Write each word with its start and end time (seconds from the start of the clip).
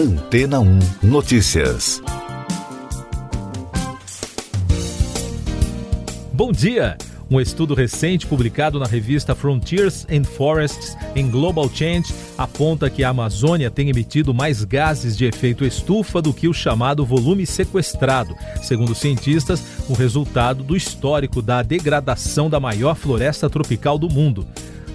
Antena 0.00 0.60
1 0.60 0.78
Notícias. 1.02 2.02
Bom 6.32 6.50
dia! 6.50 6.96
Um 7.30 7.38
estudo 7.38 7.74
recente 7.74 8.26
publicado 8.26 8.78
na 8.78 8.86
revista 8.86 9.34
Frontiers 9.34 10.06
and 10.10 10.24
Forests 10.24 10.96
em 11.14 11.30
Global 11.30 11.68
Change 11.68 12.14
aponta 12.38 12.88
que 12.88 13.04
a 13.04 13.10
Amazônia 13.10 13.70
tem 13.70 13.90
emitido 13.90 14.32
mais 14.32 14.64
gases 14.64 15.18
de 15.18 15.26
efeito 15.26 15.66
estufa 15.66 16.22
do 16.22 16.32
que 16.32 16.48
o 16.48 16.54
chamado 16.54 17.04
volume 17.04 17.44
sequestrado, 17.44 18.34
segundo 18.62 18.94
cientistas, 18.94 19.62
o 19.86 19.92
resultado 19.92 20.64
do 20.64 20.74
histórico 20.74 21.42
da 21.42 21.62
degradação 21.62 22.48
da 22.48 22.58
maior 22.58 22.96
floresta 22.96 23.50
tropical 23.50 23.98
do 23.98 24.08
mundo. 24.08 24.46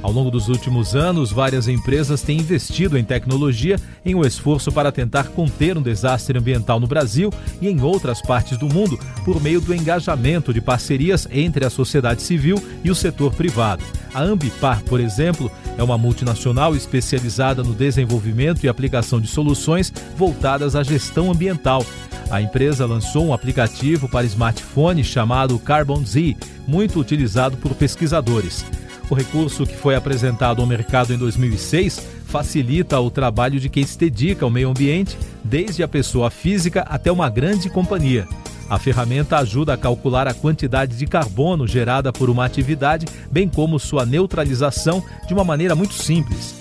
Ao 0.06 0.12
longo 0.12 0.30
dos 0.30 0.50
últimos 0.50 0.96
anos, 0.96 1.32
várias 1.32 1.68
empresas 1.68 2.22
têm 2.22 2.38
investido 2.38 2.96
em 2.96 3.04
tecnologia 3.04 3.76
em 4.06 4.14
um 4.14 4.22
esforço 4.22 4.72
para 4.72 4.92
tentar 4.92 5.30
conter 5.30 5.76
um 5.80 5.82
desastre 5.82 6.38
ambiental 6.38 6.80
no 6.80 6.86
Brasil 6.86 7.34
e 7.60 7.68
em 7.68 7.82
outras 7.82 8.22
partes 8.22 8.56
do 8.56 8.72
mundo 8.72 9.00
por 9.26 9.42
meio 9.42 9.60
do 9.60 9.74
engajamento 9.74 10.54
de 10.54 10.62
parcerias 10.62 11.28
entre 11.32 11.66
a 11.66 11.72
sociedade 11.72 12.22
civil 12.22 12.64
e 12.84 12.92
o 12.92 12.96
setor 12.96 13.34
privado. 13.34 13.84
A 14.14 14.22
Ambipar, 14.22 14.84
por 14.84 15.00
exemplo, 15.00 15.52
é 15.76 15.82
uma 15.82 15.98
multinacional 15.98 16.76
especializada 16.76 17.64
no 17.64 17.74
desenvolvimento 17.74 18.64
e 18.64 18.70
aplicação 18.70 19.20
de 19.20 19.28
soluções 19.28 19.92
voltadas 20.16 20.76
à 20.76 20.84
gestão 20.84 21.32
ambiental. 21.32 21.84
A 22.30 22.40
empresa 22.40 22.86
lançou 22.86 23.26
um 23.26 23.34
aplicativo 23.34 24.08
para 24.08 24.28
smartphone 24.28 25.04
chamado 25.04 25.58
Carbon 25.58 26.06
Z, 26.06 26.38
muito 26.68 27.00
utilizado 27.00 27.58
por 27.58 27.74
pesquisadores. 27.74 28.64
O 29.10 29.14
recurso 29.14 29.66
que 29.66 29.76
foi 29.76 29.96
apresentado 29.96 30.62
ao 30.62 30.68
mercado 30.68 31.14
em 31.14 31.18
2006 31.18 32.08
facilita 32.26 33.00
o 33.00 33.12
trabalho 33.12 33.60
de 33.60 33.70
quem 33.70 33.86
se 33.86 33.98
dedica 33.98 34.44
ao 34.44 34.52
meio 34.52 34.70
ambiente, 34.70 35.18
desde 35.44 35.84
a 35.84 35.88
pessoa 35.88 36.30
física 36.32 36.82
até 36.82 37.12
uma 37.12 37.30
grande 37.30 37.70
companhia. 37.70 38.28
A 38.68 38.80
ferramenta 38.80 39.38
ajuda 39.38 39.74
a 39.74 39.78
calcular 39.78 40.28
a 40.28 40.34
quantidade 40.34 40.98
de 40.98 41.06
carbono 41.06 41.68
gerada 41.68 42.12
por 42.12 42.32
uma 42.32 42.46
atividade, 42.46 43.06
bem 43.32 43.48
como 43.48 43.80
sua 43.80 44.06
neutralização 44.08 45.04
de 45.28 45.34
uma 45.36 45.44
maneira 45.44 45.76
muito 45.76 45.94
simples. 45.94 46.56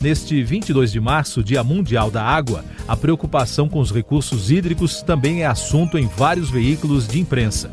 Neste 0.00 0.40
22 0.40 0.92
de 0.92 1.00
março, 1.00 1.42
Dia 1.42 1.64
Mundial 1.64 2.12
da 2.12 2.22
Água, 2.22 2.64
a 2.86 2.96
preocupação 2.96 3.68
com 3.68 3.80
os 3.80 3.90
recursos 3.90 4.52
hídricos 4.52 5.02
também 5.02 5.42
é 5.42 5.46
assunto 5.46 5.98
em 5.98 6.06
vários 6.06 6.48
veículos 6.48 7.08
de 7.08 7.18
imprensa. 7.18 7.68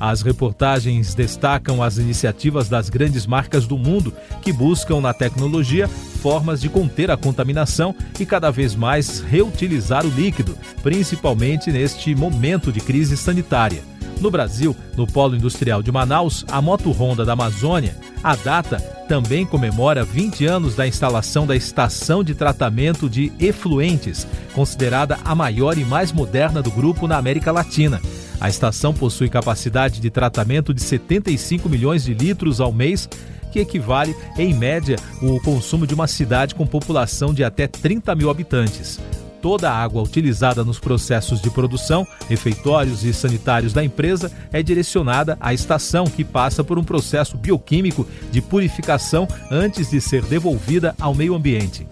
As 0.00 0.22
reportagens 0.22 1.14
destacam 1.14 1.82
as 1.82 1.98
iniciativas 1.98 2.70
das 2.70 2.88
grandes 2.88 3.26
marcas 3.26 3.66
do 3.66 3.76
mundo 3.76 4.14
que 4.40 4.50
buscam 4.50 4.98
na 4.98 5.12
tecnologia 5.12 5.86
formas 5.86 6.62
de 6.62 6.70
conter 6.70 7.10
a 7.10 7.18
contaminação 7.18 7.94
e 8.18 8.24
cada 8.24 8.50
vez 8.50 8.74
mais 8.74 9.20
reutilizar 9.20 10.06
o 10.06 10.08
líquido, 10.08 10.56
principalmente 10.82 11.70
neste 11.70 12.14
momento 12.14 12.72
de 12.72 12.80
crise 12.80 13.14
sanitária. 13.14 13.82
No 14.20 14.30
Brasil, 14.30 14.74
no 14.96 15.06
Polo 15.06 15.36
Industrial 15.36 15.82
de 15.82 15.92
Manaus, 15.92 16.44
a 16.50 16.60
Moto 16.60 16.90
Honda 16.90 17.24
da 17.24 17.32
Amazônia, 17.32 17.94
a 18.22 18.36
data 18.36 18.78
também 19.08 19.44
comemora 19.44 20.04
20 20.04 20.46
anos 20.46 20.76
da 20.76 20.86
instalação 20.86 21.46
da 21.46 21.56
estação 21.56 22.22
de 22.22 22.34
tratamento 22.34 23.08
de 23.08 23.32
efluentes, 23.38 24.26
considerada 24.54 25.18
a 25.24 25.34
maior 25.34 25.76
e 25.76 25.84
mais 25.84 26.12
moderna 26.12 26.62
do 26.62 26.70
grupo 26.70 27.06
na 27.06 27.16
América 27.16 27.50
Latina. 27.50 28.00
A 28.40 28.48
estação 28.48 28.94
possui 28.94 29.28
capacidade 29.28 30.00
de 30.00 30.08
tratamento 30.08 30.72
de 30.72 30.80
75 30.82 31.68
milhões 31.68 32.04
de 32.04 32.14
litros 32.14 32.60
ao 32.60 32.72
mês, 32.72 33.06
que 33.52 33.58
equivale, 33.58 34.16
em 34.38 34.54
média, 34.54 34.96
o 35.20 35.38
consumo 35.40 35.86
de 35.86 35.92
uma 35.92 36.06
cidade 36.06 36.54
com 36.54 36.66
população 36.66 37.34
de 37.34 37.44
até 37.44 37.66
30 37.66 38.14
mil 38.14 38.30
habitantes. 38.30 38.98
Toda 39.42 39.70
a 39.70 39.74
água 39.74 40.02
utilizada 40.02 40.64
nos 40.64 40.78
processos 40.78 41.40
de 41.40 41.50
produção, 41.50 42.06
refeitórios 42.28 43.04
e 43.04 43.12
sanitários 43.12 43.72
da 43.72 43.82
empresa 43.82 44.30
é 44.52 44.62
direcionada 44.62 45.36
à 45.40 45.52
estação, 45.52 46.04
que 46.04 46.24
passa 46.24 46.62
por 46.62 46.78
um 46.78 46.84
processo 46.84 47.36
bioquímico 47.36 48.06
de 48.30 48.40
purificação 48.40 49.26
antes 49.50 49.90
de 49.90 50.00
ser 50.00 50.22
devolvida 50.22 50.94
ao 50.98 51.14
meio 51.14 51.34
ambiente. 51.34 51.86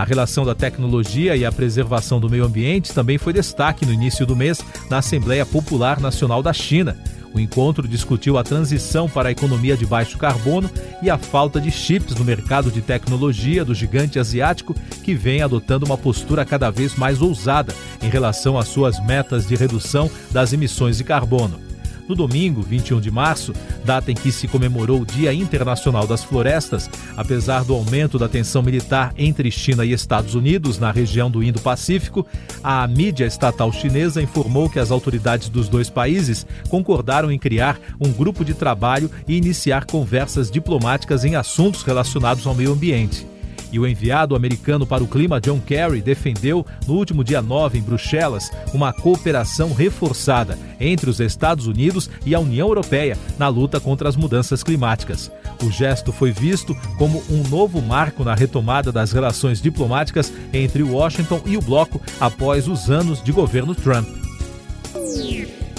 A 0.00 0.04
relação 0.04 0.46
da 0.46 0.54
tecnologia 0.54 1.36
e 1.36 1.44
a 1.44 1.52
preservação 1.52 2.18
do 2.18 2.30
meio 2.30 2.46
ambiente 2.46 2.94
também 2.94 3.18
foi 3.18 3.34
destaque 3.34 3.84
no 3.84 3.92
início 3.92 4.24
do 4.24 4.34
mês 4.34 4.58
na 4.88 4.96
Assembleia 4.96 5.44
Popular 5.44 6.00
Nacional 6.00 6.42
da 6.42 6.54
China. 6.54 6.96
O 7.34 7.38
encontro 7.38 7.86
discutiu 7.86 8.38
a 8.38 8.42
transição 8.42 9.10
para 9.10 9.28
a 9.28 9.32
economia 9.32 9.76
de 9.76 9.84
baixo 9.84 10.16
carbono 10.16 10.70
e 11.02 11.10
a 11.10 11.18
falta 11.18 11.60
de 11.60 11.70
chips 11.70 12.14
no 12.14 12.24
mercado 12.24 12.70
de 12.70 12.80
tecnologia 12.80 13.62
do 13.62 13.74
gigante 13.74 14.18
asiático, 14.18 14.74
que 15.04 15.12
vem 15.12 15.42
adotando 15.42 15.84
uma 15.84 15.98
postura 15.98 16.46
cada 16.46 16.70
vez 16.70 16.96
mais 16.96 17.20
ousada 17.20 17.74
em 18.00 18.08
relação 18.08 18.56
às 18.56 18.68
suas 18.68 18.98
metas 19.04 19.46
de 19.46 19.54
redução 19.54 20.10
das 20.30 20.54
emissões 20.54 20.96
de 20.96 21.04
carbono. 21.04 21.69
No 22.10 22.16
domingo, 22.16 22.60
21 22.60 23.00
de 23.00 23.08
março, 23.08 23.54
data 23.84 24.10
em 24.10 24.16
que 24.16 24.32
se 24.32 24.48
comemorou 24.48 25.02
o 25.02 25.06
Dia 25.06 25.32
Internacional 25.32 26.08
das 26.08 26.24
Florestas, 26.24 26.90
apesar 27.16 27.62
do 27.62 27.72
aumento 27.72 28.18
da 28.18 28.28
tensão 28.28 28.64
militar 28.64 29.14
entre 29.16 29.48
China 29.48 29.84
e 29.84 29.92
Estados 29.92 30.34
Unidos 30.34 30.76
na 30.76 30.90
região 30.90 31.30
do 31.30 31.40
Indo-Pacífico, 31.40 32.26
a 32.64 32.84
mídia 32.88 33.26
estatal 33.26 33.72
chinesa 33.72 34.20
informou 34.20 34.68
que 34.68 34.80
as 34.80 34.90
autoridades 34.90 35.48
dos 35.48 35.68
dois 35.68 35.88
países 35.88 36.44
concordaram 36.68 37.30
em 37.30 37.38
criar 37.38 37.78
um 38.00 38.10
grupo 38.10 38.44
de 38.44 38.54
trabalho 38.54 39.08
e 39.28 39.36
iniciar 39.36 39.84
conversas 39.84 40.50
diplomáticas 40.50 41.24
em 41.24 41.36
assuntos 41.36 41.84
relacionados 41.84 42.44
ao 42.44 42.56
meio 42.56 42.72
ambiente. 42.72 43.29
E 43.72 43.78
o 43.78 43.86
enviado 43.86 44.34
americano 44.34 44.86
para 44.86 45.02
o 45.02 45.08
clima, 45.08 45.40
John 45.40 45.60
Kerry, 45.60 46.00
defendeu, 46.00 46.66
no 46.86 46.94
último 46.94 47.22
dia 47.22 47.40
9 47.40 47.78
em 47.78 47.82
Bruxelas, 47.82 48.50
uma 48.74 48.92
cooperação 48.92 49.72
reforçada 49.72 50.58
entre 50.80 51.08
os 51.08 51.20
Estados 51.20 51.66
Unidos 51.66 52.10
e 52.26 52.34
a 52.34 52.40
União 52.40 52.68
Europeia 52.68 53.16
na 53.38 53.48
luta 53.48 53.78
contra 53.78 54.08
as 54.08 54.16
mudanças 54.16 54.62
climáticas. 54.62 55.30
O 55.62 55.70
gesto 55.70 56.12
foi 56.12 56.32
visto 56.32 56.74
como 56.96 57.22
um 57.30 57.46
novo 57.48 57.80
marco 57.82 58.24
na 58.24 58.34
retomada 58.34 58.90
das 58.90 59.12
relações 59.12 59.60
diplomáticas 59.60 60.32
entre 60.52 60.82
Washington 60.82 61.40
e 61.46 61.56
o 61.56 61.60
bloco 61.60 62.00
após 62.18 62.66
os 62.66 62.90
anos 62.90 63.22
de 63.22 63.30
governo 63.30 63.74
Trump. 63.74 64.08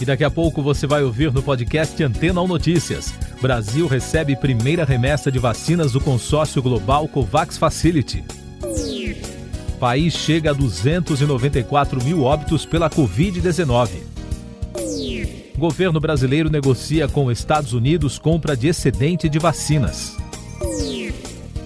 E 0.02 0.06
daqui 0.06 0.24
a 0.24 0.32
pouco 0.32 0.64
você 0.64 0.88
vai 0.88 1.04
ouvir 1.04 1.32
no 1.32 1.44
podcast 1.44 2.02
Antena 2.04 2.42
ou 2.42 2.48
Notícias. 2.48 3.14
Brasil 3.42 3.88
recebe 3.88 4.36
primeira 4.36 4.86
remessa 4.86 5.32
de 5.32 5.40
vacinas 5.40 5.94
do 5.94 6.00
consórcio 6.00 6.62
global 6.62 7.08
COVAX 7.08 7.58
Facility. 7.58 8.24
País 9.80 10.14
chega 10.14 10.52
a 10.52 10.54
294 10.54 12.04
mil 12.04 12.22
óbitos 12.22 12.68
pela 12.68 12.88
Covid-19. 12.88 13.90
Governo 15.58 16.00
brasileiro 16.00 16.52
negocia 16.52 17.08
com 17.08 17.32
Estados 17.32 17.74
Unidos 17.74 18.20
compra 18.20 18.56
de 18.56 18.68
excedente 18.68 19.28
de 19.28 19.40
vacinas 19.40 20.21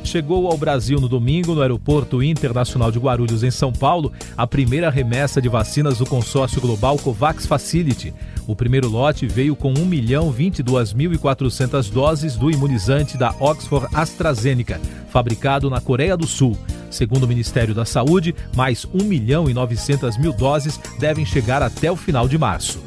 chegou 0.05 0.47
ao 0.47 0.57
Brasil 0.57 0.99
no 0.99 1.09
domingo, 1.09 1.55
no 1.55 1.61
Aeroporto 1.61 2.21
Internacional 2.21 2.91
de 2.91 2.99
Guarulhos, 2.99 3.43
em 3.43 3.51
São 3.51 3.73
Paulo, 3.73 4.13
a 4.37 4.45
primeira 4.45 4.89
remessa 4.89 5.41
de 5.41 5.49
vacinas 5.49 5.97
do 5.97 6.05
consórcio 6.05 6.61
global 6.61 6.97
COVAX 6.97 7.45
Facility. 7.45 8.13
O 8.47 8.55
primeiro 8.55 8.87
lote 8.87 9.25
veio 9.25 9.55
com 9.55 9.73
1 9.73 9.85
milhão 9.85 10.31
22.400 10.31 11.91
doses 11.91 12.35
do 12.35 12.51
imunizante 12.51 13.17
da 13.17 13.33
Oxford 13.39 13.87
AstraZeneca, 13.93 14.79
fabricado 15.09 15.69
na 15.69 15.81
Coreia 15.81 16.15
do 16.15 16.27
Sul. 16.27 16.57
Segundo 16.89 17.23
o 17.23 17.27
Ministério 17.27 17.73
da 17.73 17.83
Saúde, 17.83 18.35
mais 18.55 18.85
1 18.85 19.03
milhão 19.03 19.49
e 19.49 19.53
900 19.53 20.17
mil 20.17 20.31
doses 20.31 20.79
devem 20.99 21.25
chegar 21.25 21.61
até 21.61 21.91
o 21.91 21.95
final 21.95 22.27
de 22.27 22.37
março. 22.37 22.79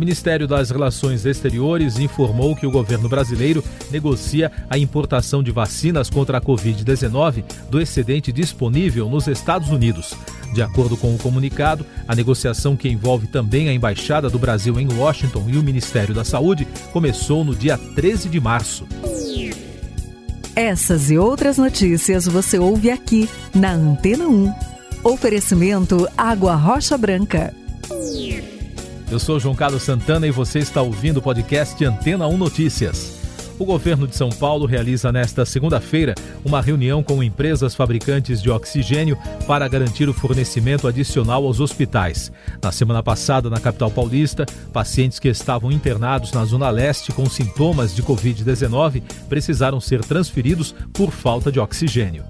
Ministério 0.00 0.48
das 0.48 0.70
Relações 0.70 1.26
Exteriores 1.26 1.98
informou 1.98 2.56
que 2.56 2.66
o 2.66 2.70
governo 2.70 3.06
brasileiro 3.06 3.62
negocia 3.90 4.50
a 4.70 4.78
importação 4.78 5.42
de 5.42 5.50
vacinas 5.50 6.08
contra 6.08 6.38
a 6.38 6.40
Covid-19 6.40 7.44
do 7.68 7.78
excedente 7.78 8.32
disponível 8.32 9.10
nos 9.10 9.28
Estados 9.28 9.68
Unidos. 9.68 10.14
De 10.54 10.62
acordo 10.62 10.96
com 10.96 11.14
o 11.14 11.18
comunicado, 11.18 11.84
a 12.08 12.16
negociação 12.16 12.78
que 12.78 12.88
envolve 12.88 13.26
também 13.26 13.68
a 13.68 13.74
Embaixada 13.74 14.30
do 14.30 14.38
Brasil 14.38 14.80
em 14.80 14.90
Washington 14.90 15.44
e 15.48 15.58
o 15.58 15.62
Ministério 15.62 16.14
da 16.14 16.24
Saúde 16.24 16.66
começou 16.94 17.44
no 17.44 17.54
dia 17.54 17.76
13 17.94 18.30
de 18.30 18.40
março. 18.40 18.86
Essas 20.56 21.10
e 21.10 21.18
outras 21.18 21.58
notícias 21.58 22.24
você 22.26 22.58
ouve 22.58 22.90
aqui 22.90 23.28
na 23.54 23.72
Antena 23.72 24.26
1. 24.26 24.50
Oferecimento 25.04 26.08
Água 26.16 26.54
Rocha 26.54 26.96
Branca. 26.96 27.54
Eu 29.10 29.18
sou 29.18 29.40
João 29.40 29.56
Carlos 29.56 29.82
Santana 29.82 30.24
e 30.28 30.30
você 30.30 30.60
está 30.60 30.80
ouvindo 30.80 31.16
o 31.16 31.22
podcast 31.22 31.84
Antena 31.84 32.28
1 32.28 32.36
Notícias. 32.38 33.18
O 33.58 33.64
governo 33.64 34.06
de 34.06 34.14
São 34.14 34.30
Paulo 34.30 34.66
realiza 34.66 35.10
nesta 35.10 35.44
segunda-feira 35.44 36.14
uma 36.44 36.62
reunião 36.62 37.02
com 37.02 37.20
empresas 37.20 37.74
fabricantes 37.74 38.40
de 38.40 38.48
oxigênio 38.48 39.18
para 39.48 39.66
garantir 39.66 40.08
o 40.08 40.14
fornecimento 40.14 40.86
adicional 40.86 41.44
aos 41.44 41.58
hospitais. 41.58 42.30
Na 42.62 42.70
semana 42.70 43.02
passada, 43.02 43.50
na 43.50 43.58
capital 43.58 43.90
paulista, 43.90 44.46
pacientes 44.72 45.18
que 45.18 45.28
estavam 45.28 45.72
internados 45.72 46.32
na 46.32 46.44
Zona 46.44 46.70
Leste 46.70 47.10
com 47.10 47.28
sintomas 47.28 47.92
de 47.92 48.04
Covid-19 48.04 49.02
precisaram 49.28 49.80
ser 49.80 50.04
transferidos 50.04 50.72
por 50.92 51.10
falta 51.10 51.50
de 51.50 51.58
oxigênio. 51.58 52.22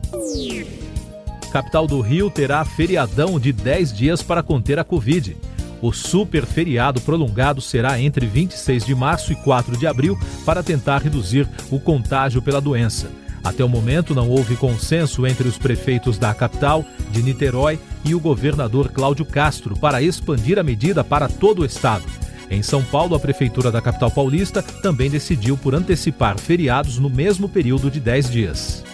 Capital 1.52 1.86
do 1.86 2.00
Rio 2.00 2.30
terá 2.30 2.64
feriadão 2.64 3.38
de 3.38 3.52
10 3.52 3.92
dias 3.92 4.22
para 4.22 4.42
conter 4.42 4.78
a 4.78 4.84
Covid. 4.84 5.36
O 5.82 5.92
super 5.92 6.44
feriado 6.44 7.00
prolongado 7.00 7.60
será 7.60 8.00
entre 8.00 8.26
26 8.26 8.84
de 8.84 8.94
março 8.94 9.32
e 9.32 9.36
4 9.36 9.76
de 9.76 9.86
abril 9.86 10.18
para 10.44 10.62
tentar 10.62 10.98
reduzir 10.98 11.48
o 11.70 11.80
contágio 11.80 12.42
pela 12.42 12.60
doença. 12.60 13.10
Até 13.42 13.64
o 13.64 13.68
momento, 13.68 14.14
não 14.14 14.28
houve 14.28 14.54
consenso 14.54 15.26
entre 15.26 15.48
os 15.48 15.56
prefeitos 15.56 16.18
da 16.18 16.34
capital, 16.34 16.84
de 17.10 17.22
Niterói 17.22 17.78
e 18.04 18.14
o 18.14 18.20
governador 18.20 18.90
Cláudio 18.90 19.24
Castro 19.24 19.76
para 19.76 20.02
expandir 20.02 20.58
a 20.58 20.62
medida 20.62 21.02
para 21.02 21.28
todo 21.28 21.62
o 21.62 21.64
estado. 21.64 22.04
Em 22.50 22.62
São 22.62 22.82
Paulo, 22.82 23.14
a 23.14 23.20
prefeitura 23.20 23.70
da 23.70 23.80
capital 23.80 24.10
paulista 24.10 24.62
também 24.62 25.08
decidiu 25.08 25.56
por 25.56 25.74
antecipar 25.74 26.38
feriados 26.38 26.98
no 26.98 27.08
mesmo 27.08 27.48
período 27.48 27.90
de 27.90 28.00
10 28.00 28.30
dias. 28.30 28.89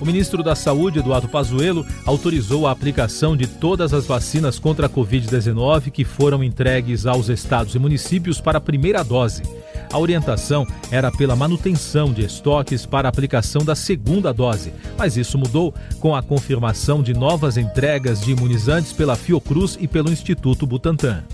O 0.00 0.04
ministro 0.04 0.42
da 0.42 0.54
Saúde, 0.54 0.98
Eduardo 0.98 1.28
Pazuello, 1.28 1.86
autorizou 2.04 2.66
a 2.66 2.70
aplicação 2.70 3.36
de 3.36 3.46
todas 3.46 3.94
as 3.94 4.06
vacinas 4.06 4.58
contra 4.58 4.86
a 4.86 4.90
Covid-19 4.90 5.90
que 5.90 6.04
foram 6.04 6.44
entregues 6.44 7.06
aos 7.06 7.28
estados 7.28 7.74
e 7.74 7.78
municípios 7.78 8.40
para 8.40 8.58
a 8.58 8.60
primeira 8.60 9.02
dose. 9.02 9.42
A 9.90 9.98
orientação 9.98 10.66
era 10.90 11.10
pela 11.10 11.34
manutenção 11.34 12.12
de 12.12 12.22
estoques 12.22 12.84
para 12.84 13.08
a 13.08 13.10
aplicação 13.10 13.64
da 13.64 13.74
segunda 13.74 14.32
dose, 14.32 14.72
mas 14.98 15.16
isso 15.16 15.38
mudou 15.38 15.72
com 16.00 16.14
a 16.14 16.22
confirmação 16.22 17.02
de 17.02 17.14
novas 17.14 17.56
entregas 17.56 18.20
de 18.20 18.32
imunizantes 18.32 18.92
pela 18.92 19.16
Fiocruz 19.16 19.78
e 19.80 19.88
pelo 19.88 20.12
Instituto 20.12 20.66
Butantan. 20.66 21.24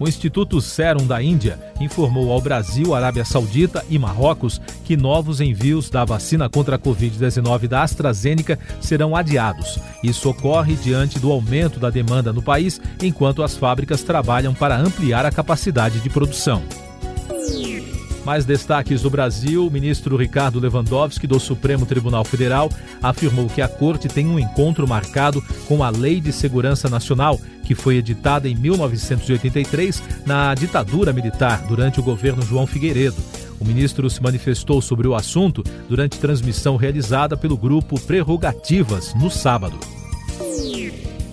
O 0.00 0.06
Instituto 0.06 0.60
Serum 0.60 1.06
da 1.06 1.20
Índia 1.22 1.58
informou 1.80 2.30
ao 2.32 2.40
Brasil, 2.40 2.94
Arábia 2.94 3.24
Saudita 3.24 3.84
e 3.90 3.98
Marrocos 3.98 4.60
que 4.84 4.96
novos 4.96 5.40
envios 5.40 5.90
da 5.90 6.04
vacina 6.04 6.48
contra 6.48 6.76
a 6.76 6.78
Covid-19 6.78 7.66
da 7.66 7.82
AstraZeneca 7.82 8.58
serão 8.80 9.16
adiados. 9.16 9.78
Isso 10.02 10.30
ocorre 10.30 10.76
diante 10.76 11.18
do 11.18 11.32
aumento 11.32 11.80
da 11.80 11.90
demanda 11.90 12.32
no 12.32 12.42
país, 12.42 12.80
enquanto 13.02 13.42
as 13.42 13.56
fábricas 13.56 14.02
trabalham 14.02 14.54
para 14.54 14.78
ampliar 14.78 15.26
a 15.26 15.32
capacidade 15.32 16.00
de 16.00 16.08
produção. 16.08 16.62
Mais 18.28 18.44
destaques 18.44 19.00
do 19.00 19.08
Brasil: 19.08 19.66
o 19.66 19.70
ministro 19.70 20.14
Ricardo 20.14 20.60
Lewandowski, 20.60 21.26
do 21.26 21.40
Supremo 21.40 21.86
Tribunal 21.86 22.26
Federal, 22.26 22.70
afirmou 23.02 23.46
que 23.46 23.62
a 23.62 23.66
corte 23.66 24.06
tem 24.06 24.26
um 24.26 24.38
encontro 24.38 24.86
marcado 24.86 25.42
com 25.66 25.82
a 25.82 25.88
Lei 25.88 26.20
de 26.20 26.30
Segurança 26.30 26.90
Nacional, 26.90 27.40
que 27.64 27.74
foi 27.74 27.96
editada 27.96 28.46
em 28.46 28.54
1983 28.54 30.02
na 30.26 30.54
ditadura 30.54 31.10
militar 31.10 31.66
durante 31.66 32.00
o 32.00 32.02
governo 32.02 32.42
João 32.42 32.66
Figueiredo. 32.66 33.16
O 33.58 33.64
ministro 33.64 34.10
se 34.10 34.22
manifestou 34.22 34.82
sobre 34.82 35.08
o 35.08 35.14
assunto 35.14 35.64
durante 35.88 36.18
transmissão 36.18 36.76
realizada 36.76 37.34
pelo 37.34 37.56
grupo 37.56 37.98
Prerrogativas 37.98 39.14
no 39.14 39.30
sábado. 39.30 39.78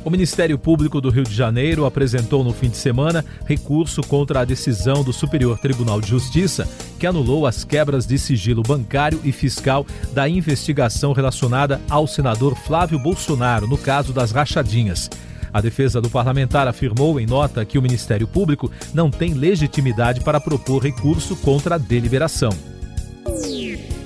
O 0.05 0.09
Ministério 0.11 0.59
Público 0.59 1.01
do 1.01 1.09
Rio 1.09 1.23
de 1.23 1.33
Janeiro 1.33 1.83
apresentou 1.83 2.43
no 2.43 2.53
fim 2.53 2.69
de 2.69 2.77
semana 2.77 3.25
recurso 3.43 4.03
contra 4.03 4.41
a 4.41 4.45
decisão 4.45 5.03
do 5.03 5.11
Superior 5.11 5.57
Tribunal 5.57 5.99
de 5.99 6.07
Justiça 6.07 6.69
que 6.99 7.07
anulou 7.07 7.47
as 7.47 7.63
quebras 7.63 8.05
de 8.05 8.19
sigilo 8.19 8.61
bancário 8.61 9.19
e 9.23 9.31
fiscal 9.31 9.83
da 10.13 10.29
investigação 10.29 11.11
relacionada 11.11 11.81
ao 11.89 12.05
senador 12.05 12.55
Flávio 12.55 12.99
Bolsonaro 12.99 13.65
no 13.67 13.79
caso 13.79 14.13
das 14.13 14.29
rachadinhas. 14.31 15.09
A 15.51 15.59
defesa 15.59 15.99
do 15.99 16.09
parlamentar 16.09 16.67
afirmou 16.67 17.19
em 17.19 17.25
nota 17.25 17.65
que 17.65 17.79
o 17.79 17.81
Ministério 17.81 18.27
Público 18.27 18.71
não 18.93 19.09
tem 19.09 19.33
legitimidade 19.33 20.21
para 20.21 20.39
propor 20.39 20.83
recurso 20.83 21.35
contra 21.37 21.75
a 21.75 21.79
deliberação. 21.79 22.51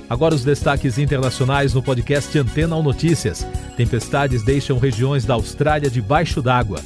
Agora 0.09 0.33
os 0.33 0.45
destaques 0.45 0.97
internacionais 0.97 1.73
no 1.73 1.83
podcast 1.83 2.39
Antena 2.39 2.75
ou 2.75 2.81
Notícias. 2.81 3.45
Tempestades 3.79 4.43
deixam 4.43 4.77
regiões 4.77 5.23
da 5.23 5.35
Austrália 5.35 5.89
debaixo 5.89 6.41
d'água. 6.41 6.81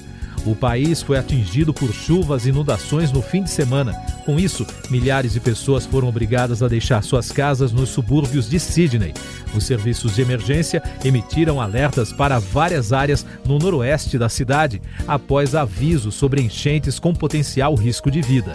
O 0.46 0.54
país 0.54 1.02
foi 1.02 1.18
atingido 1.18 1.74
por 1.74 1.92
chuvas 1.92 2.46
e 2.46 2.50
inundações 2.50 3.12
no 3.12 3.20
fim 3.20 3.42
de 3.42 3.50
semana. 3.50 3.94
Com 4.24 4.38
isso, 4.38 4.64
milhares 4.92 5.34
de 5.34 5.40
pessoas 5.40 5.88
foram 5.88 6.08
obrigadas 6.08 6.62
a 6.62 6.68
deixar 6.68 7.02
suas 7.02 7.32
casas 7.32 7.72
nos 7.72 7.90
subúrbios 7.90 8.48
de 8.48 8.60
Sydney. 8.60 9.12
Os 9.56 9.64
serviços 9.64 10.14
de 10.14 10.22
emergência 10.22 10.84
emitiram 11.04 11.60
alertas 11.60 12.14
para 12.14 12.38
várias 12.38 12.94
áreas 12.94 13.26
no 13.44 13.58
noroeste 13.58 14.16
da 14.16 14.30
cidade, 14.30 14.80
após 15.08 15.56
avisos 15.56 16.14
sobre 16.14 16.44
enchentes 16.44 17.00
com 17.00 17.12
potencial 17.12 17.74
risco 17.74 18.12
de 18.12 18.22
vida. 18.22 18.54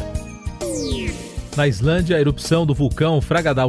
Na 1.57 1.67
Islândia, 1.67 2.17
a 2.17 2.21
erupção 2.21 2.65
do 2.65 2.73
vulcão 2.73 3.21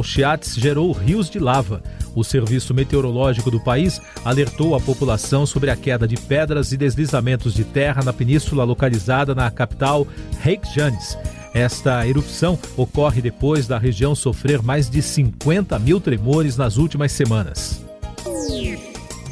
Chiates 0.04 0.54
gerou 0.54 0.92
rios 0.92 1.28
de 1.28 1.40
lava. 1.40 1.82
O 2.14 2.24
Serviço 2.24 2.74
Meteorológico 2.74 3.50
do 3.50 3.60
país 3.60 4.00
alertou 4.24 4.74
a 4.74 4.80
população 4.80 5.46
sobre 5.46 5.70
a 5.70 5.76
queda 5.76 6.06
de 6.06 6.16
pedras 6.16 6.72
e 6.72 6.76
deslizamentos 6.76 7.54
de 7.54 7.64
terra 7.64 8.02
na 8.02 8.12
península 8.12 8.64
localizada 8.64 9.34
na 9.34 9.50
capital 9.50 10.06
Reykjanes. 10.40 11.16
Esta 11.52 12.06
erupção 12.06 12.58
ocorre 12.76 13.20
depois 13.20 13.66
da 13.66 13.78
região 13.78 14.14
sofrer 14.14 14.62
mais 14.62 14.88
de 14.88 15.02
50 15.02 15.78
mil 15.78 16.00
tremores 16.00 16.56
nas 16.56 16.76
últimas 16.76 17.12
semanas. 17.12 17.84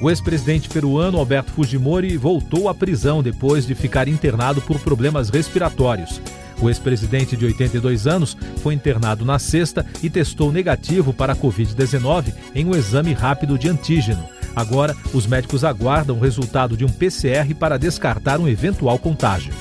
O 0.00 0.10
ex-presidente 0.10 0.68
peruano 0.68 1.18
Alberto 1.18 1.50
Fujimori 1.50 2.16
voltou 2.16 2.68
à 2.68 2.74
prisão 2.74 3.22
depois 3.22 3.66
de 3.66 3.74
ficar 3.74 4.06
internado 4.06 4.60
por 4.62 4.78
problemas 4.78 5.28
respiratórios. 5.28 6.20
O 6.60 6.68
ex-presidente 6.68 7.36
de 7.36 7.44
82 7.46 8.06
anos 8.06 8.36
foi 8.62 8.74
internado 8.74 9.24
na 9.24 9.38
sexta 9.38 9.86
e 10.02 10.10
testou 10.10 10.52
negativo 10.52 11.12
para 11.12 11.32
a 11.32 11.36
Covid-19 11.36 12.32
em 12.54 12.66
um 12.66 12.74
exame 12.74 13.12
rápido 13.12 13.58
de 13.58 13.68
antígeno. 13.68 14.24
Agora, 14.56 14.96
os 15.14 15.26
médicos 15.26 15.62
aguardam 15.62 16.16
o 16.16 16.20
resultado 16.20 16.76
de 16.76 16.84
um 16.84 16.88
PCR 16.88 17.54
para 17.54 17.78
descartar 17.78 18.40
um 18.40 18.48
eventual 18.48 18.98
contágio. 18.98 19.52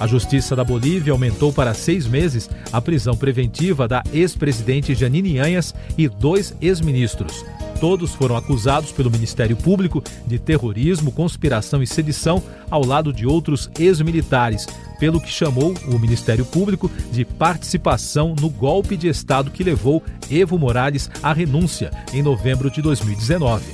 A 0.00 0.06
Justiça 0.06 0.56
da 0.56 0.64
Bolívia 0.64 1.12
aumentou 1.12 1.52
para 1.52 1.74
seis 1.74 2.06
meses 2.06 2.50
a 2.72 2.80
prisão 2.80 3.16
preventiva 3.16 3.86
da 3.86 4.02
ex-presidente 4.12 4.94
Janine 4.94 5.38
Anhas 5.38 5.74
e 5.96 6.08
dois 6.08 6.54
ex-ministros. 6.60 7.44
Todos 7.80 8.14
foram 8.14 8.36
acusados 8.36 8.92
pelo 8.92 9.10
Ministério 9.10 9.56
Público 9.56 10.02
de 10.26 10.38
terrorismo, 10.38 11.12
conspiração 11.12 11.82
e 11.82 11.86
sedição, 11.86 12.42
ao 12.70 12.84
lado 12.84 13.12
de 13.12 13.26
outros 13.26 13.70
ex-militares, 13.78 14.66
pelo 14.98 15.20
que 15.20 15.30
chamou 15.30 15.74
o 15.88 15.98
Ministério 15.98 16.44
Público 16.44 16.90
de 17.12 17.24
participação 17.24 18.34
no 18.40 18.48
golpe 18.48 18.96
de 18.96 19.08
Estado 19.08 19.50
que 19.50 19.64
levou 19.64 20.02
Evo 20.30 20.58
Morales 20.58 21.10
à 21.22 21.32
renúncia 21.32 21.90
em 22.12 22.22
novembro 22.22 22.70
de 22.70 22.80
2019. 22.80 23.64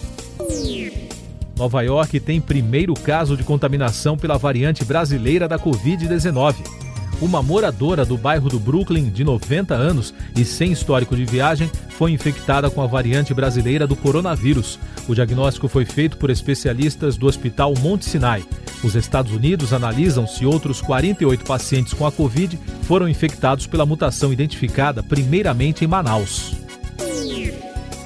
Nova 1.56 1.82
York 1.82 2.18
tem 2.20 2.40
primeiro 2.40 2.94
caso 2.94 3.36
de 3.36 3.44
contaminação 3.44 4.16
pela 4.16 4.38
variante 4.38 4.84
brasileira 4.84 5.46
da 5.46 5.58
Covid-19 5.58 6.79
uma 7.20 7.42
moradora 7.42 8.04
do 8.04 8.16
bairro 8.16 8.48
do 8.48 8.58
Brooklyn, 8.58 9.10
de 9.10 9.22
90 9.22 9.74
anos 9.74 10.14
e 10.36 10.44
sem 10.44 10.72
histórico 10.72 11.14
de 11.14 11.24
viagem, 11.24 11.70
foi 11.90 12.12
infectada 12.12 12.70
com 12.70 12.82
a 12.82 12.86
variante 12.86 13.34
brasileira 13.34 13.86
do 13.86 13.94
coronavírus. 13.94 14.78
O 15.06 15.14
diagnóstico 15.14 15.68
foi 15.68 15.84
feito 15.84 16.16
por 16.16 16.30
especialistas 16.30 17.16
do 17.16 17.26
Hospital 17.26 17.74
Monte 17.78 18.06
Sinai. 18.06 18.42
Os 18.82 18.94
Estados 18.94 19.32
Unidos 19.32 19.72
analisam 19.72 20.26
se 20.26 20.46
outros 20.46 20.80
48 20.80 21.44
pacientes 21.44 21.92
com 21.92 22.06
a 22.06 22.12
Covid 22.12 22.58
foram 22.82 23.08
infectados 23.08 23.66
pela 23.66 23.84
mutação 23.84 24.32
identificada 24.32 25.02
primeiramente 25.02 25.84
em 25.84 25.88
Manaus. 25.88 26.54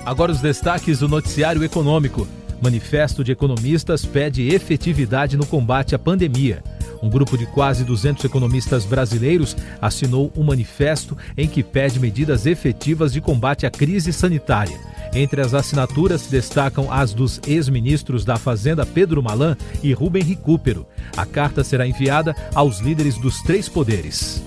Agora 0.05 0.33
os 0.33 0.41
destaques 0.41 0.99
do 0.99 1.09
noticiário 1.09 1.63
econômico. 1.63 2.27
Manifesto 2.61 3.23
de 3.23 3.33
economistas 3.33 4.05
pede 4.05 4.49
efetividade 4.49 5.37
no 5.37 5.47
combate 5.47 5.95
à 5.95 5.99
pandemia. 5.99 6.63
Um 7.05 7.11
grupo 7.11 7.37
de 7.37 7.45
quase 7.45 7.85
200 7.85 8.25
economistas 8.25 8.87
brasileiros 8.87 9.55
assinou 9.79 10.33
um 10.35 10.43
manifesto 10.43 11.15
em 11.37 11.47
que 11.47 11.63
pede 11.63 12.01
medidas 12.01 12.47
efetivas 12.47 13.13
de 13.13 13.21
combate 13.21 13.67
à 13.67 13.71
crise 13.71 14.11
sanitária. 14.11 14.81
Entre 15.13 15.43
as 15.43 15.53
assinaturas 15.53 16.23
se 16.23 16.31
destacam 16.31 16.91
as 16.91 17.13
dos 17.13 17.43
ex-ministros 17.47 18.25
da 18.25 18.37
Fazenda 18.37 18.87
Pedro 18.87 19.23
Malan 19.23 19.55
e 19.83 19.93
Rubem 19.93 20.23
Recupero. 20.23 20.87
A 21.15 21.27
carta 21.27 21.63
será 21.63 21.87
enviada 21.87 22.35
aos 22.55 22.81
líderes 22.81 23.19
dos 23.19 23.43
três 23.43 23.69
poderes. 23.69 24.43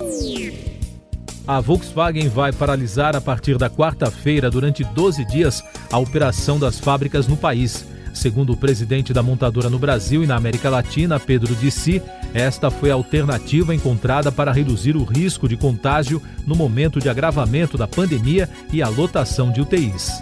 A 1.46 1.62
Volkswagen 1.62 2.28
vai 2.28 2.52
paralisar 2.52 3.16
a 3.16 3.22
partir 3.22 3.60
da 3.60 3.70
quarta-feira, 3.70 4.50
durante 4.50 4.84
12 4.84 5.24
dias, 5.26 5.64
a 5.92 6.00
operação 6.00 6.58
das 6.58 6.80
fábricas 6.80 7.28
no 7.28 7.38
país. 7.38 7.86
Segundo 8.18 8.54
o 8.54 8.58
presidente 8.58 9.14
da 9.14 9.22
montadora 9.22 9.70
no 9.70 9.78
Brasil 9.78 10.24
e 10.24 10.28
na 10.28 10.36
América 10.36 10.72
Latina, 10.72 11.20
Pedro 11.20 11.56
Dissi, 11.56 12.02
esta 12.34 12.72
foi 12.72 12.90
a 12.90 12.96
alternativa 12.96 13.76
encontrada 13.76 14.32
para 14.32 14.52
reduzir 14.52 14.98
o 14.98 15.04
risco 15.04 15.48
de 15.48 15.56
contágio 15.56 16.20
no 16.44 16.56
momento 16.56 17.00
de 17.00 17.10
agravamento 17.10 17.78
da 17.78 17.88
pandemia 17.88 18.50
e 18.74 18.82
a 18.82 18.90
lotação 18.90 19.52
de 19.52 19.62
UTIs. 19.62 20.20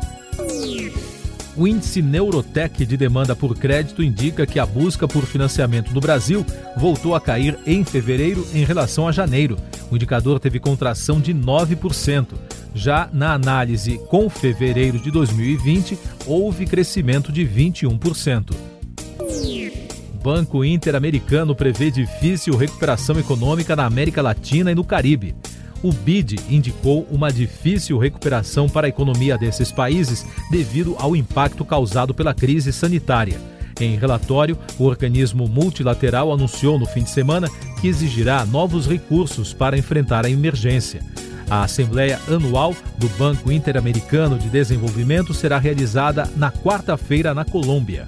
O 1.55 1.65
índice 1.65 2.01
Neurotech 2.01 2.85
de 2.85 2.97
demanda 2.97 3.33
por 3.33 3.57
crédito 3.57 4.03
indica 4.03 4.45
que 4.45 4.59
a 4.59 4.65
busca 4.65 5.07
por 5.07 5.25
financiamento 5.25 5.93
no 5.93 6.01
Brasil 6.01 6.45
voltou 6.75 7.15
a 7.15 7.21
cair 7.21 7.57
em 7.65 7.85
fevereiro 7.85 8.45
em 8.53 8.65
relação 8.65 9.07
a 9.07 9.11
janeiro. 9.13 9.55
O 9.89 9.95
indicador 9.95 10.37
teve 10.37 10.59
contração 10.59 11.21
de 11.21 11.33
9%. 11.33 12.27
Já 12.75 13.09
na 13.11 13.33
análise 13.33 13.97
com 14.09 14.29
fevereiro 14.29 14.99
de 14.99 15.09
2020, 15.09 15.97
houve 16.27 16.67
crescimento 16.67 17.31
de 17.31 17.43
21%. 17.43 18.53
Banco 20.21 20.63
Interamericano 20.63 21.55
prevê 21.55 21.89
difícil 21.89 22.55
recuperação 22.55 23.17
econômica 23.17 23.75
na 23.75 23.85
América 23.85 24.21
Latina 24.21 24.71
e 24.71 24.75
no 24.75 24.83
Caribe 24.83 25.33
o 25.85 25.91
BID 25.91 26.39
indicou 26.49 27.07
uma 27.11 27.31
difícil 27.31 27.99
recuperação 27.99 28.67
para 28.67 28.87
a 28.87 28.89
economia 28.89 29.37
desses 29.37 29.71
países 29.71 30.25
devido 30.49 30.95
ao 30.97 31.15
impacto 31.15 31.63
causado 31.63 32.11
pela 32.11 32.33
crise 32.33 32.73
sanitária. 32.73 33.39
Em 33.79 33.95
relatório, 33.95 34.57
o 34.79 34.85
organismo 34.85 35.47
multilateral 35.47 36.31
anunciou 36.31 36.79
no 36.79 36.87
fim 36.87 37.03
de 37.03 37.11
semana 37.11 37.47
que 37.79 37.87
exigirá 37.87 38.43
novos 38.45 38.87
recursos 38.87 39.53
para 39.53 39.77
enfrentar 39.77 40.25
a 40.25 40.29
emergência. 40.29 41.03
A 41.49 41.63
Assembleia 41.63 42.19
Anual 42.27 42.75
do 42.97 43.07
Banco 43.09 43.51
Interamericano 43.51 44.37
de 44.37 44.49
Desenvolvimento 44.49 45.33
será 45.33 45.59
realizada 45.59 46.29
na 46.35 46.51
quarta-feira 46.51 47.33
na 47.33 47.45
Colômbia. 47.45 48.07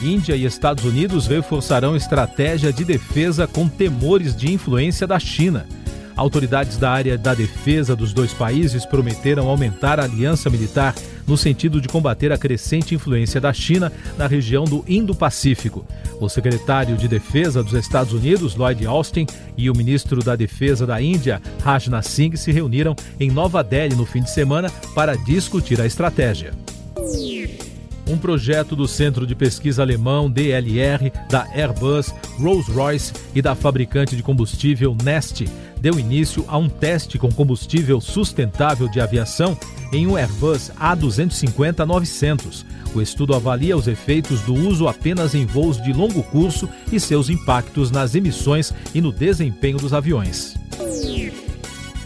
Índia 0.00 0.34
e 0.34 0.44
Estados 0.44 0.84
Unidos 0.84 1.26
reforçarão 1.26 1.96
estratégia 1.96 2.72
de 2.72 2.84
defesa 2.84 3.46
com 3.46 3.68
temores 3.68 4.34
de 4.34 4.52
influência 4.52 5.06
da 5.06 5.18
China. 5.18 5.66
Autoridades 6.14 6.76
da 6.76 6.90
área 6.90 7.16
da 7.16 7.34
defesa 7.34 7.96
dos 7.96 8.12
dois 8.12 8.32
países 8.32 8.84
prometeram 8.84 9.48
aumentar 9.48 9.98
a 9.98 10.04
aliança 10.04 10.50
militar 10.50 10.94
no 11.26 11.36
sentido 11.36 11.80
de 11.80 11.88
combater 11.88 12.32
a 12.32 12.38
crescente 12.38 12.94
influência 12.94 13.40
da 13.40 13.52
China 13.52 13.92
na 14.16 14.26
região 14.26 14.64
do 14.64 14.84
Indo-Pacífico. 14.88 15.86
O 16.20 16.28
secretário 16.28 16.96
de 16.96 17.08
Defesa 17.08 17.62
dos 17.62 17.74
Estados 17.74 18.12
Unidos, 18.12 18.54
Lloyd 18.54 18.86
Austin, 18.86 19.26
e 19.56 19.70
o 19.70 19.76
ministro 19.76 20.22
da 20.22 20.36
Defesa 20.36 20.86
da 20.86 21.00
Índia, 21.00 21.40
Rajnath 21.62 22.06
Singh, 22.06 22.36
se 22.36 22.52
reuniram 22.52 22.94
em 23.18 23.30
Nova 23.30 23.62
Delhi 23.62 23.94
no 23.94 24.06
fim 24.06 24.22
de 24.22 24.30
semana 24.30 24.70
para 24.94 25.16
discutir 25.16 25.80
a 25.80 25.86
estratégia. 25.86 26.52
Um 28.12 28.18
projeto 28.18 28.76
do 28.76 28.86
Centro 28.86 29.26
de 29.26 29.34
Pesquisa 29.34 29.80
Alemão 29.80 30.30
DLR, 30.30 31.10
da 31.30 31.48
Airbus, 31.54 32.12
Rolls-Royce 32.38 33.14
e 33.34 33.40
da 33.40 33.54
fabricante 33.54 34.14
de 34.14 34.22
combustível 34.22 34.94
Neste 35.02 35.48
deu 35.80 35.98
início 35.98 36.44
a 36.46 36.58
um 36.58 36.68
teste 36.68 37.18
com 37.18 37.32
combustível 37.32 38.02
sustentável 38.02 38.86
de 38.86 39.00
aviação 39.00 39.56
em 39.94 40.06
um 40.06 40.18
Airbus 40.18 40.70
A250-900. 40.78 42.66
O 42.94 43.00
estudo 43.00 43.34
avalia 43.34 43.78
os 43.78 43.88
efeitos 43.88 44.42
do 44.42 44.52
uso 44.52 44.86
apenas 44.86 45.34
em 45.34 45.46
voos 45.46 45.82
de 45.82 45.94
longo 45.94 46.22
curso 46.22 46.68
e 46.92 47.00
seus 47.00 47.30
impactos 47.30 47.90
nas 47.90 48.14
emissões 48.14 48.74
e 48.94 49.00
no 49.00 49.10
desempenho 49.10 49.78
dos 49.78 49.94
aviões. 49.94 50.54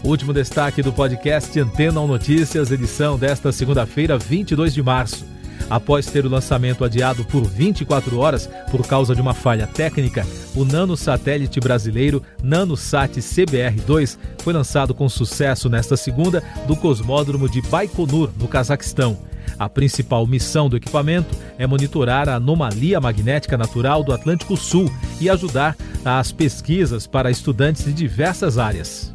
Último 0.01 0.31
destaque 0.31 0.81
do 0.81 0.93
podcast 0.93 1.59
Antena 1.59 1.99
Notícias, 1.99 2.71
edição 2.71 3.19
desta 3.19 3.51
segunda-feira, 3.51 4.17
22 4.17 4.73
de 4.73 4.81
março. 4.81 5.36
Após 5.69 6.05
ter 6.05 6.25
o 6.25 6.29
lançamento 6.29 6.85
adiado 6.85 7.25
por 7.25 7.43
24 7.43 8.17
horas 8.19 8.49
por 8.71 8.87
causa 8.87 9.13
de 9.13 9.21
uma 9.21 9.33
falha 9.33 9.67
técnica, 9.67 10.25
o 10.55 10.63
nanosatélite 10.63 11.59
brasileiro 11.59 12.23
NanoSat 12.41 13.19
CBR-2 13.19 14.17
foi 14.39 14.53
lançado 14.53 14.93
com 14.93 15.09
sucesso 15.09 15.69
nesta 15.69 15.97
segunda 15.97 16.41
do 16.67 16.75
cosmódromo 16.75 17.49
de 17.49 17.61
Baikonur, 17.61 18.29
no 18.39 18.47
Cazaquistão. 18.47 19.17
A 19.59 19.67
principal 19.67 20.25
missão 20.25 20.69
do 20.69 20.77
equipamento 20.77 21.35
é 21.57 21.67
monitorar 21.67 22.29
a 22.29 22.35
anomalia 22.35 23.01
magnética 23.01 23.57
natural 23.57 24.03
do 24.03 24.13
Atlântico 24.13 24.55
Sul 24.55 24.89
e 25.19 25.29
ajudar 25.29 25.75
as 26.05 26.31
pesquisas 26.31 27.07
para 27.07 27.31
estudantes 27.31 27.83
de 27.83 27.91
diversas 27.91 28.57
áreas. 28.57 29.13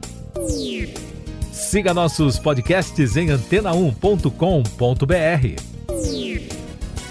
Siga 1.51 1.95
nossos 1.95 2.39
podcasts 2.39 3.17
em 3.17 3.29
antena1.com.br. 3.29 5.72